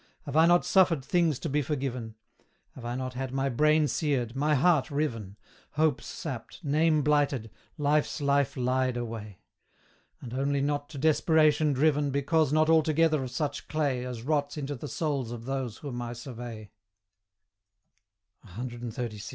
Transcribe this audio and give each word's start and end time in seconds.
Have 0.23 0.35
I 0.35 0.47
not 0.47 0.65
suffered 0.65 1.05
things 1.05 1.37
to 1.37 1.47
be 1.47 1.61
forgiven? 1.61 2.15
Have 2.73 2.83
I 2.85 2.95
not 2.95 3.13
had 3.13 3.31
my 3.31 3.49
brain 3.49 3.87
seared, 3.87 4.35
my 4.35 4.55
heart 4.55 4.89
riven, 4.89 5.37
Hopes 5.73 6.07
sapped, 6.07 6.63
name 6.65 7.03
blighted, 7.03 7.51
Life's 7.77 8.19
life 8.19 8.57
lied 8.57 8.97
away? 8.97 9.41
And 10.19 10.33
only 10.33 10.59
not 10.59 10.89
to 10.89 10.97
desperation 10.97 11.71
driven, 11.71 12.09
Because 12.09 12.51
not 12.51 12.67
altogether 12.67 13.21
of 13.21 13.29
such 13.29 13.67
clay 13.67 14.03
As 14.03 14.23
rots 14.23 14.57
into 14.57 14.73
the 14.73 14.87
souls 14.87 15.31
of 15.31 15.45
those 15.45 15.77
whom 15.77 16.01
I 16.01 16.13
survey. 16.13 16.71
CXXXVI. 18.43 19.21